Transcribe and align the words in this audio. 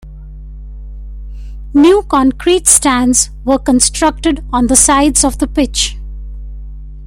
New 1.75 2.01
concrete 2.09 2.65
stands 2.67 3.29
were 3.45 3.59
constructed 3.59 4.43
on 4.51 4.65
the 4.65 4.75
sides 4.75 5.23
of 5.23 5.37
the 5.37 5.45
pitch. 5.47 5.95